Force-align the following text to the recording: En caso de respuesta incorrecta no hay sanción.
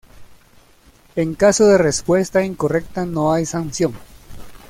En 1.15 1.35
caso 1.35 1.67
de 1.67 1.77
respuesta 1.77 2.43
incorrecta 2.43 3.05
no 3.05 3.31
hay 3.33 3.45
sanción. 3.45 3.93